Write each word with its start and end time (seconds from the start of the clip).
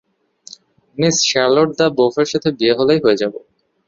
Miss 0.97 1.15
Charlotte 1.29 1.69
ল্যা 1.77 1.87
বোফের 1.97 2.27
সাথে 2.31 2.49
বিয়ে 2.57 2.77
হলেই 2.79 2.99
হয়ে 3.03 3.19
যাবো। 3.21 3.39